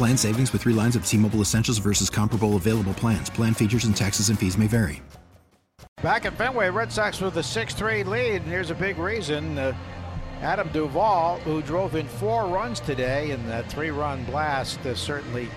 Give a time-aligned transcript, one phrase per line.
[0.00, 3.28] Plan savings with three lines of T Mobile Essentials versus comparable available plans.
[3.28, 5.02] Plan features and taxes and fees may vary.
[6.02, 9.58] Back at Fenway, Red Sox with a 6 3 lead, and here's a big reason.
[9.58, 9.76] Uh,
[10.40, 15.50] Adam Duvall, who drove in four runs today, and that three run blast uh, certainly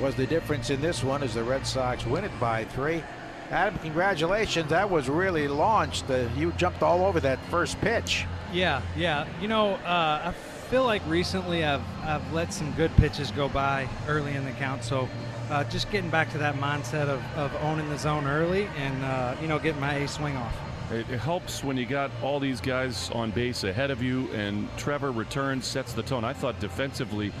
[0.00, 3.04] was the difference in this one as the Red Sox win it by three.
[3.52, 4.68] Adam, congratulations.
[4.70, 6.10] That was really launched.
[6.10, 8.26] Uh, you jumped all over that first pitch.
[8.52, 9.28] Yeah, yeah.
[9.40, 10.34] You know, uh, I
[10.70, 14.84] feel like recently I've, I've let some good pitches go by early in the count.
[14.84, 15.08] So
[15.50, 19.34] uh, just getting back to that mindset of, of owning the zone early and, uh,
[19.42, 20.56] you know, getting my A swing off.
[20.92, 24.68] It, it helps when you got all these guys on base ahead of you, and
[24.76, 26.22] Trevor returns, sets the tone.
[26.22, 27.32] I thought defensively,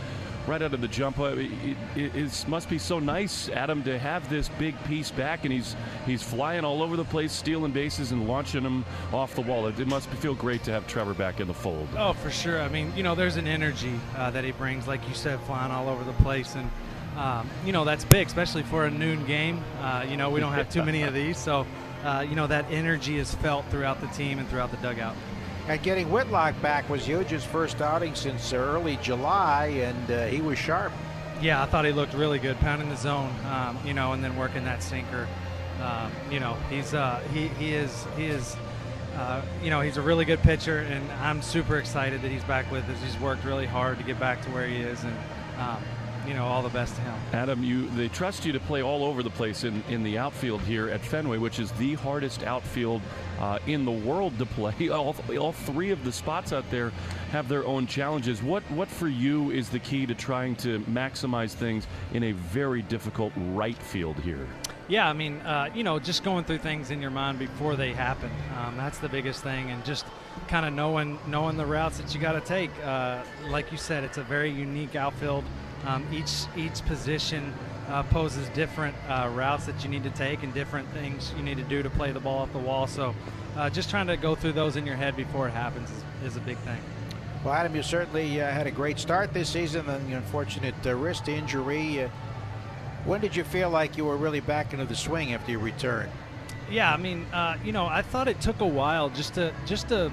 [0.50, 1.48] right out of the jump, uh, it,
[1.94, 5.76] it, it, must be so nice, Adam, to have this big piece back, and he's
[6.06, 9.68] he's flying all over the place, stealing bases and launching them off the wall.
[9.68, 11.86] It, it must feel great to have Trevor back in the fold.
[11.96, 12.60] Oh, for sure.
[12.60, 15.70] I mean, you know, there's an energy uh, that he brings, like you said, flying
[15.70, 16.68] all over the place, and
[17.16, 19.62] um, you know that's big, especially for a noon game.
[19.80, 21.64] Uh, you know, we don't have too many of these, so
[22.04, 25.14] uh, you know that energy is felt throughout the team and throughout the dugout.
[25.68, 27.28] And getting Whitlock back was huge.
[27.28, 30.92] His first outing since early July, and uh, he was sharp.
[31.40, 34.36] Yeah, I thought he looked really good, pounding the zone, um, you know, and then
[34.36, 35.26] working that sinker.
[35.80, 38.56] Um, you know, he's uh, he he is he is.
[39.16, 42.70] Uh, you know, he's a really good pitcher, and I'm super excited that he's back
[42.70, 42.96] with us.
[43.02, 45.16] He's worked really hard to get back to where he is, and
[45.58, 45.82] um,
[46.26, 47.14] you know, all the best to him.
[47.32, 50.60] Adam, you they trust you to play all over the place in, in the outfield
[50.62, 53.02] here at Fenway, which is the hardest outfield
[53.40, 54.88] uh, in the world to play.
[54.90, 56.90] All, all three of the spots out there
[57.30, 58.42] have their own challenges.
[58.42, 62.82] What what for you is the key to trying to maximize things in a very
[62.82, 64.46] difficult right field here?
[64.88, 67.92] Yeah, I mean, uh, you know, just going through things in your mind before they
[67.92, 68.30] happen.
[68.58, 70.04] Um, that's the biggest thing, and just
[70.48, 72.70] kind of knowing knowing the routes that you got to take.
[72.84, 75.44] Uh, like you said, it's a very unique outfield.
[75.86, 77.54] Um, each each position
[77.90, 81.56] uh, poses different uh, routes that you need to take and different things you need
[81.56, 82.86] to do to play the ball off the wall.
[82.86, 83.14] So,
[83.56, 86.36] uh, just trying to go through those in your head before it happens is, is
[86.36, 86.78] a big thing.
[87.44, 90.94] Well, Adam, you certainly uh, had a great start this season, and the unfortunate uh,
[90.94, 92.04] wrist injury.
[92.04, 92.08] Uh,
[93.06, 96.12] when did you feel like you were really back into the swing after you returned?
[96.70, 97.26] Yeah, I mean,
[97.64, 100.12] you know, I thought it took a while just to just to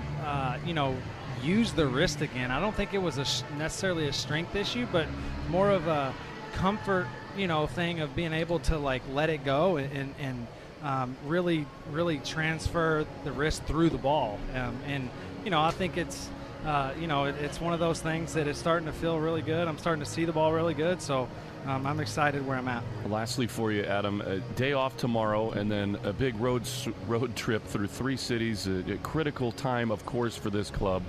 [0.65, 0.95] you know
[1.43, 2.51] use the wrist again.
[2.51, 5.07] I don't think it was a necessarily a strength issue, but
[5.49, 6.13] more of a
[6.53, 10.47] comfort, you know, thing of being able to like let it go and and
[10.83, 14.39] um, really really transfer the wrist through the ball.
[14.53, 15.09] Um, and
[15.43, 16.29] you know, I think it's
[16.65, 19.41] uh, you know it, it's one of those things that is starting to feel really
[19.41, 19.67] good.
[19.67, 21.27] I'm starting to see the ball really good, so
[21.67, 22.83] um, I'm excited where I'm at.
[23.09, 26.67] Lastly, for you, Adam, a day off tomorrow, and then a big road
[27.07, 28.67] road trip through three cities.
[28.67, 31.03] A, a critical time, of course, for this club.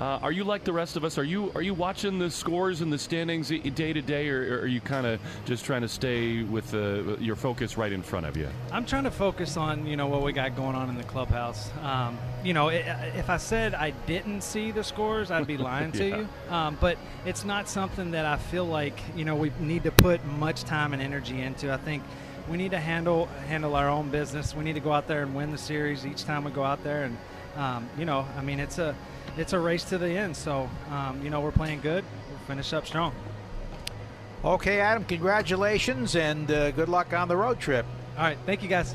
[0.00, 1.18] Uh, are you like the rest of us?
[1.18, 4.66] Are you are you watching the scores and the standings day to day, or, are
[4.66, 8.36] you kind of just trying to stay with uh, your focus right in front of
[8.36, 8.48] you?
[8.72, 11.70] I'm trying to focus on you know what we got going on in the clubhouse.
[11.82, 16.08] Um, you know, if I said I didn't see the scores, I'd be lying to
[16.08, 16.28] you.
[16.48, 20.24] Um, but it's not something that I feel like you know we need to put
[20.24, 21.72] much time and energy into.
[21.72, 22.02] I think
[22.48, 24.54] we need to handle handle our own business.
[24.54, 26.82] We need to go out there and win the series each time we go out
[26.82, 27.04] there.
[27.04, 27.16] And
[27.56, 28.94] um, you know, I mean, it's a
[29.36, 30.36] it's a race to the end.
[30.36, 32.04] So um, you know, we're playing good.
[32.28, 33.14] We'll finish up strong.
[34.44, 35.04] Okay, Adam.
[35.04, 37.84] Congratulations and uh, good luck on the road trip.
[38.16, 38.94] All right, thank you guys.